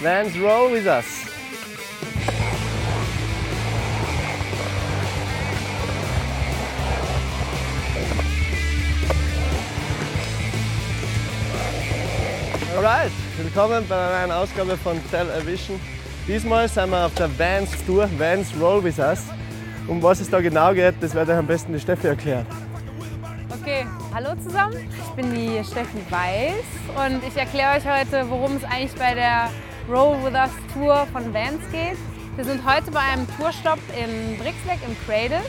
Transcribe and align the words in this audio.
Vans 0.00 0.36
roll 0.38 0.72
with 0.72 0.86
us. 0.86 1.04
Alright, 12.76 13.12
willkommen 13.38 13.86
bei 13.88 13.94
einer 13.96 14.26
neuen 14.26 14.32
Ausgabe 14.32 14.76
von 14.76 15.00
Television. 15.10 15.80
Diesmal 16.26 16.68
sind 16.68 16.90
wir 16.90 17.06
auf 17.06 17.14
der 17.14 17.30
Vans 17.38 17.70
Tour, 17.86 18.08
Vans 18.18 18.48
Roll 18.60 18.82
with 18.82 18.98
Us. 18.98 19.20
Um 19.86 20.02
was 20.02 20.20
es 20.20 20.28
da 20.28 20.40
genau 20.40 20.74
geht, 20.74 20.96
das 21.00 21.14
wird 21.14 21.28
euch 21.28 21.36
am 21.36 21.46
besten 21.46 21.72
die 21.72 21.80
Steffi 21.80 22.08
erklären. 22.08 22.46
Okay, 23.60 23.86
hallo 24.12 24.30
zusammen. 24.42 24.76
Ich 24.76 25.10
bin 25.12 25.32
die 25.32 25.62
Steffi 25.64 25.98
Weiß 26.10 27.06
und 27.06 27.22
ich 27.26 27.36
erkläre 27.36 27.76
euch 27.76 27.86
heute, 27.86 28.28
worum 28.28 28.56
es 28.56 28.64
eigentlich 28.64 28.94
bei 28.94 29.14
der 29.14 29.50
Roll 29.88 30.16
with 30.24 30.32
Us 30.32 30.50
Tour 30.72 31.06
von 31.12 31.34
Vans 31.34 31.60
geht. 31.70 31.98
Wir 32.36 32.44
sind 32.44 32.64
heute 32.64 32.90
bei 32.90 33.00
einem 33.00 33.26
Tourstopp 33.36 33.78
in 33.94 34.38
Brixbeck 34.38 34.78
im 34.86 34.96
Cradle 35.04 35.42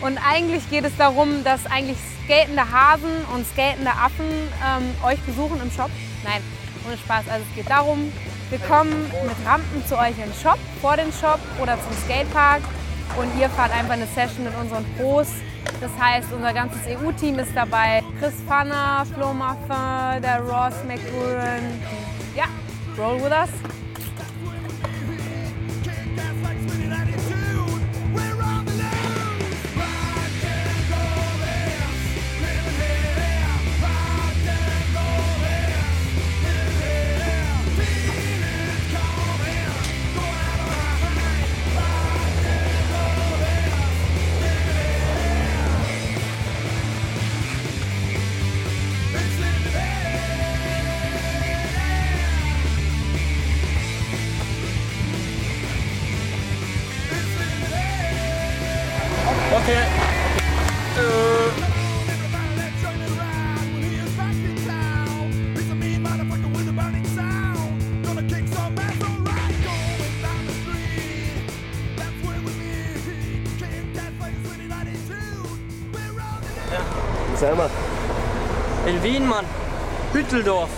und 0.00 0.18
eigentlich 0.26 0.68
geht 0.70 0.84
es 0.84 0.96
darum, 0.96 1.44
dass 1.44 1.66
eigentlich 1.66 1.98
skatende 2.24 2.62
Hasen 2.62 3.12
und 3.34 3.46
skatende 3.46 3.90
Affen 3.90 4.24
ähm, 4.64 4.94
euch 5.04 5.20
besuchen 5.20 5.60
im 5.60 5.70
Shop. 5.70 5.90
Nein, 6.24 6.42
ohne 6.86 6.96
Spaß. 6.96 7.28
Also 7.28 7.44
es 7.48 7.54
geht 7.54 7.68
darum, 7.68 8.10
wir 8.48 8.58
kommen 8.60 9.10
mit 9.10 9.46
Rampen 9.46 9.84
zu 9.86 9.98
euch 9.98 10.14
im 10.24 10.32
Shop, 10.42 10.58
vor 10.80 10.96
den 10.96 11.12
Shop 11.12 11.40
oder 11.60 11.76
zum 11.82 11.92
Skatepark 12.04 12.62
und 13.20 13.28
ihr 13.38 13.50
fahrt 13.50 13.72
einfach 13.72 13.92
eine 13.92 14.06
Session 14.06 14.44
mit 14.44 14.54
unseren 14.58 14.86
Pros. 14.96 15.28
Das 15.82 15.90
heißt, 16.00 16.32
unser 16.32 16.54
ganzes 16.54 16.80
EU-Team 16.86 17.38
ist 17.40 17.54
dabei. 17.54 18.02
Chris 18.20 18.34
Fanner, 18.48 19.04
Flo 19.14 19.34
Maffin, 19.34 20.22
der 20.22 20.40
Ross 20.40 20.74
McGurran. 20.86 21.60
Ja, 22.34 22.44
roll 22.96 23.16
with 23.16 23.32
us. 23.32 23.85
Sind 77.38 77.58
wir? 77.58 77.68
In 78.86 79.02
Wien, 79.02 79.26
Mann. 79.26 79.44
Hütteldorf. 80.14 80.70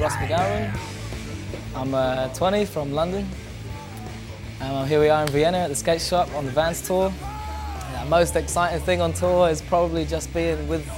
Ross. 0.00 0.14
McGowan. 0.14 0.78
I'm 1.74 1.92
uh, 1.92 2.32
20 2.34 2.66
from 2.66 2.92
London. 2.92 3.28
Um, 4.60 4.86
here 4.86 5.00
we 5.00 5.08
are 5.08 5.22
in 5.22 5.28
Vienna 5.28 5.58
at 5.58 5.70
the 5.70 5.74
skate 5.74 6.00
shop 6.00 6.32
on 6.34 6.44
the 6.44 6.52
Vans 6.52 6.86
tour. 6.86 7.12
The 7.92 8.04
most 8.08 8.36
exciting 8.36 8.80
thing 8.80 9.00
on 9.00 9.12
tour 9.12 9.48
is 9.48 9.60
probably 9.60 10.04
just 10.04 10.32
being 10.32 10.68
with 10.68 10.88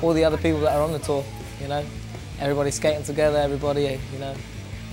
all 0.00 0.12
the 0.12 0.22
other 0.24 0.36
people 0.36 0.60
that 0.60 0.76
are 0.76 0.82
on 0.82 0.92
the 0.92 1.00
tour. 1.00 1.24
You 1.60 1.66
know, 1.66 1.84
everybody 2.38 2.70
skating 2.70 3.02
together, 3.02 3.38
everybody, 3.38 3.98
you 4.12 4.18
know, 4.20 4.34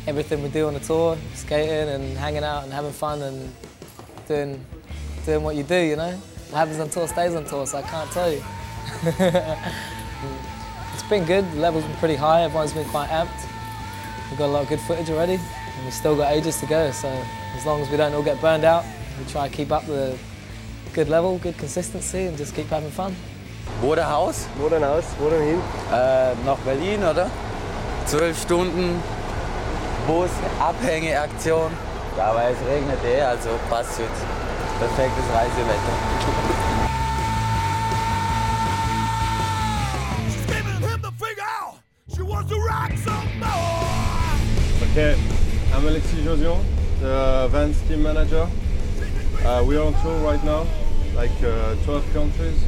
everything 0.08 0.42
we 0.42 0.50
do 0.50 0.66
on 0.66 0.74
the 0.74 0.80
tour, 0.80 1.16
skating 1.36 1.90
and 1.90 2.18
hanging 2.18 2.44
out 2.44 2.64
and 2.64 2.74
having 2.74 2.92
fun 2.92 3.22
and 3.22 3.54
doing 4.28 4.66
doing 5.28 5.44
what 5.44 5.56
you 5.56 5.64
do. 5.64 5.80
You 5.80 5.96
know, 5.96 6.12
what 6.50 6.58
happens 6.58 6.80
on 6.80 6.90
tour 6.90 7.08
stays 7.08 7.36
on 7.36 7.46
tour, 7.46 7.68
so 7.68 7.78
I 7.78 7.82
can't 7.84 8.12
tell 8.12 8.32
you. 8.32 8.44
Been 11.14 11.26
good. 11.26 11.52
The 11.52 11.60
level's 11.60 11.84
been 11.84 11.96
pretty 11.98 12.16
high. 12.16 12.42
Everyone's 12.42 12.74
been 12.74 12.90
quite 12.90 13.08
amped. 13.10 13.46
We've 14.32 14.40
got 14.40 14.48
a 14.48 14.54
lot 14.54 14.64
of 14.64 14.70
good 14.70 14.80
footage 14.80 15.12
already, 15.12 15.36
and 15.36 15.84
we've 15.86 15.94
still 15.94 16.16
got 16.16 16.32
ages 16.32 16.60
to 16.62 16.66
go. 16.66 16.90
So 16.90 17.08
as 17.56 17.68
long 17.68 17.82
as 17.82 17.90
we 17.92 17.98
don't 17.98 18.16
all 18.16 18.24
get 18.24 18.42
burned 18.42 18.64
out, 18.64 18.84
we 19.20 19.32
try 19.32 19.48
to 19.48 19.56
keep 19.56 19.72
up 19.72 19.86
the 19.86 20.18
good 20.92 21.10
level, 21.10 21.38
good 21.38 21.56
consistency, 21.60 22.26
and 22.26 22.36
just 22.36 22.56
keep 22.56 22.66
having 22.66 22.90
fun. 22.90 23.16
Wo 23.80 23.94
der 23.94 24.10
Haus? 24.10 24.48
Wo 24.58 24.70
denn 24.70 24.84
aus? 24.84 25.06
Wo 25.20 25.30
denn 25.30 25.44
hin? 25.44 25.62
Äh, 25.92 26.34
nach 26.48 26.58
Berlin, 26.66 27.04
oder? 27.04 27.30
Zwölf 28.08 28.42
Stunden 28.42 29.00
Bus, 30.08 30.32
Abhängeaktion. 30.60 31.72
Ja, 32.18 32.32
aber 32.32 32.46
es 32.46 32.58
regnet 32.68 33.06
eh, 33.06 33.22
also 33.22 33.50
passt 33.70 34.00
jetzt. 34.00 34.26
Perfektes 34.80 35.26
Reisewetter. 35.32 36.63
Okay, 44.94 45.20
I'm 45.74 45.88
Alexis 45.88 46.20
Josion, 46.20 46.64
the 47.02 47.48
Vans 47.50 47.82
team 47.88 48.04
manager. 48.04 48.48
Uh, 49.44 49.64
we 49.66 49.76
are 49.76 49.88
on 49.88 50.00
tour 50.04 50.16
right 50.20 50.44
now, 50.44 50.68
like 51.16 51.32
uh, 51.42 51.74
12 51.86 52.14
countries, 52.14 52.64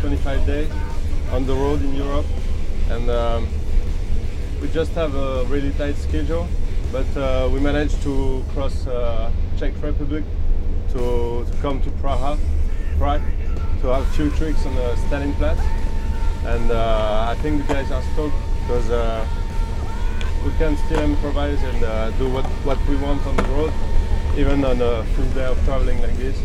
25 0.00 0.46
days 0.46 0.70
on 1.30 1.46
the 1.46 1.52
road 1.52 1.82
in 1.82 1.94
Europe, 1.94 2.24
and 2.88 3.10
um, 3.10 3.46
we 4.62 4.68
just 4.68 4.92
have 4.92 5.14
a 5.14 5.44
really 5.48 5.70
tight 5.72 5.96
schedule. 5.96 6.48
But 6.90 7.14
uh, 7.14 7.50
we 7.52 7.60
managed 7.60 8.00
to 8.04 8.42
cross 8.54 8.86
uh, 8.86 9.30
Czech 9.58 9.74
Republic 9.82 10.24
to, 10.92 11.44
to 11.44 11.56
come 11.60 11.82
to 11.82 11.90
Praha, 12.00 12.38
Prague, 12.96 13.20
to 13.82 13.88
have 13.88 14.04
a 14.04 14.12
few 14.16 14.30
tricks 14.30 14.64
on 14.64 14.74
the 14.74 14.96
Stalinplatz, 15.10 15.60
and 16.46 16.70
uh, 16.70 17.26
I 17.28 17.34
think 17.42 17.66
the 17.66 17.74
guys 17.74 17.90
are 17.90 18.02
stoked 18.14 18.36
because. 18.62 19.37
We 20.44 20.52
can 20.58 20.76
still 20.86 21.00
improvise 21.00 21.62
and 21.62 21.84
uh, 21.84 22.10
do 22.12 22.28
what, 22.28 22.44
what 22.64 22.78
we 22.88 22.96
want 22.96 23.24
on 23.26 23.36
the 23.36 23.42
road, 23.44 23.72
even 24.36 24.64
on 24.64 24.80
a 24.80 25.04
full 25.14 25.26
day 25.34 25.44
of 25.44 25.62
traveling 25.64 26.00
like 26.00 26.16
this. 26.16 26.36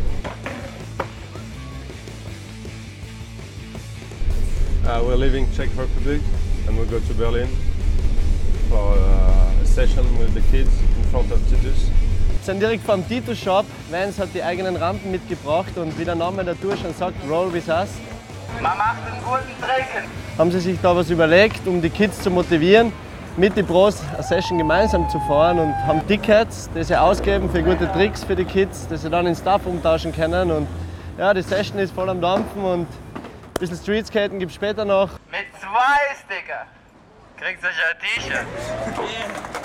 Uh, 4.86 5.02
we're 5.06 5.16
leaving 5.16 5.48
Czech 5.54 5.70
Republic 5.78 6.22
and 6.68 6.76
we'll 6.78 6.90
go 6.90 7.00
to 7.00 7.14
Berlin 7.14 7.48
for 8.70 8.96
uh, 8.98 9.62
a 9.62 9.66
session 9.66 10.04
with 10.18 10.34
the 10.34 10.42
kids 10.52 10.72
in 10.98 11.04
front 11.12 11.32
of 11.32 11.40
Titus. 11.50 11.90
Wir 12.44 12.54
sind 12.54 12.60
direkt 12.60 12.84
vom 12.84 13.08
Titus 13.08 13.40
Shop. 13.40 13.66
Vans 13.90 14.20
hat 14.20 14.30
die 14.34 14.44
eigenen 14.44 14.76
Rampen 14.76 15.12
mitgebracht 15.12 15.78
und 15.78 15.98
wie 15.98 16.04
der 16.04 16.16
Name 16.16 16.44
der 16.44 16.60
Tour 16.60 16.76
schon 16.76 16.94
sagt, 16.94 17.16
Roll 17.30 17.54
with 17.54 17.70
us. 17.70 17.90
Man 18.62 18.78
macht 18.78 18.98
einen 19.06 19.24
guten 19.24 19.62
Trinken. 19.62 20.10
Haben 20.38 20.52
sie 20.52 20.60
sich 20.60 20.78
da 20.82 20.94
was 20.96 21.10
überlegt, 21.10 21.66
um 21.66 21.82
die 21.82 21.90
Kids 21.90 22.22
zu 22.22 22.30
motivieren, 22.30 22.92
mit 23.38 23.58
den 23.58 23.66
Pros 23.66 23.98
eine 24.14 24.24
Session 24.24 24.58
gemeinsam 24.58 25.10
zu 25.10 25.20
fahren 25.22 25.60
und 25.60 25.74
haben 25.88 26.06
Tickets, 26.08 26.70
die 26.76 26.84
sie 26.84 26.96
ausgeben 26.96 27.50
für 27.50 27.64
gute 27.64 27.92
Tricks 27.92 28.24
für 28.24 28.36
die 28.36 28.46
Kids, 28.46 28.88
die 28.88 28.98
sie 28.98 29.10
dann 29.10 29.26
in 29.26 29.36
Stuff 29.36 29.66
umtauschen 29.66 30.14
können. 30.14 30.52
Und 30.52 30.68
ja, 31.18 31.34
die 31.34 31.42
Session 31.42 31.80
ist 31.80 31.94
voll 31.94 32.10
am 32.10 32.22
Dampfen 32.22 32.64
und 32.64 32.88
ein 32.88 33.60
bisschen 33.60 33.78
Streetskaten 33.78 34.40
gibt 34.40 34.52
es 34.52 34.56
später 34.56 34.86
noch. 34.86 35.10
Mit 35.32 35.48
zwei 35.60 36.16
Sticker 36.24 36.66
kriegst 37.38 37.64
du 37.64 37.68
schon 37.68 37.90
ein 37.92 38.00
T-Shirt. 38.00 39.60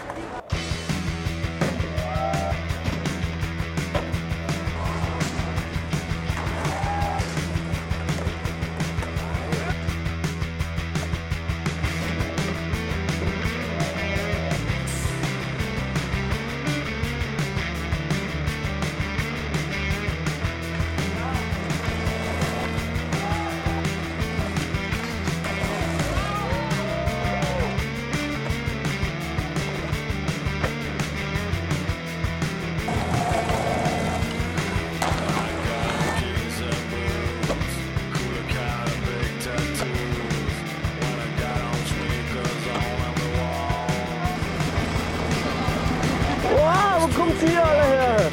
Wow, 47.39 47.45
wo 47.45 47.47
kommt 47.47 47.53
ihr 47.53 47.63
alle 47.63 47.83
her? 47.83 48.31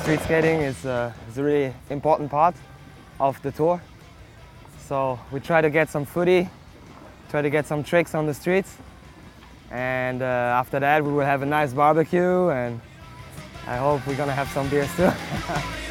Street 0.00 0.20
skating 0.24 0.60
is, 0.62 0.84
uh, 0.84 1.10
is 1.28 1.38
a 1.38 1.42
really 1.42 1.74
important 1.90 2.30
part 2.30 2.54
of 3.18 3.40
the 3.42 3.50
tour. 3.52 3.80
So 4.86 5.18
we 5.32 5.40
try 5.40 5.60
to 5.60 5.70
get 5.70 5.90
some 5.90 6.06
footy, 6.06 6.48
try 7.30 7.42
to 7.42 7.50
get 7.50 7.66
some 7.66 7.82
tricks 7.84 8.14
on 8.14 8.26
the 8.26 8.34
streets. 8.34 8.76
And 9.70 10.22
uh, 10.22 10.24
after 10.60 10.80
that, 10.80 11.04
we 11.04 11.12
will 11.12 11.26
have 11.26 11.42
a 11.42 11.46
nice 11.46 11.74
barbecue 11.74 12.48
and 12.50 12.80
I 13.66 13.76
hope 13.76 14.06
we're 14.06 14.16
gonna 14.16 14.32
have 14.32 14.48
some 14.48 14.68
beers 14.70 14.88
too. 14.96 15.10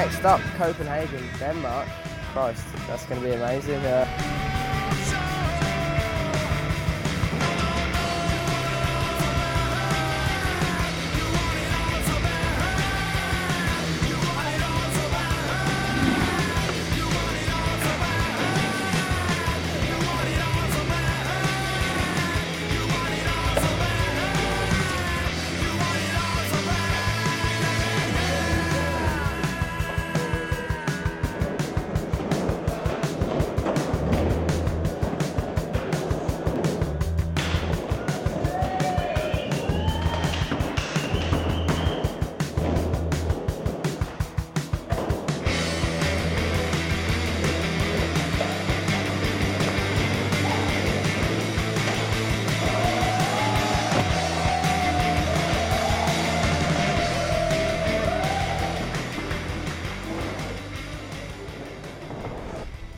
Next 0.00 0.24
up, 0.24 0.40
Copenhagen, 0.56 1.22
Denmark. 1.38 1.86
Christ, 2.32 2.64
that's 2.86 3.04
gonna 3.04 3.20
be 3.20 3.32
amazing. 3.32 3.84
Uh, 3.84 4.49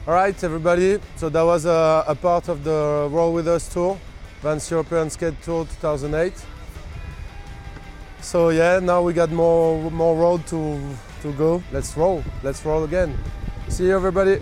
All 0.04 0.14
right, 0.14 0.34
everybody. 0.42 0.98
So 1.14 1.28
that 1.28 1.42
was 1.42 1.64
a, 1.64 2.02
a 2.08 2.16
part 2.16 2.48
of 2.48 2.64
the 2.64 3.08
Roll 3.08 3.32
With 3.32 3.46
Us 3.46 3.72
tour, 3.72 4.00
Vans 4.40 4.68
European 4.68 5.08
Skate 5.10 5.40
Tour 5.42 5.64
2008. 5.64 6.32
So 8.20 8.48
yeah, 8.48 8.80
now 8.80 9.00
we 9.00 9.12
got 9.12 9.30
more 9.30 9.92
more 9.92 10.16
road 10.16 10.44
to 10.48 10.80
to 11.22 11.32
go. 11.34 11.62
Let's 11.70 11.96
roll. 11.96 12.24
Let's 12.42 12.66
roll 12.66 12.82
again. 12.82 13.16
See 13.68 13.84
you, 13.86 13.94
everybody. 13.94 14.40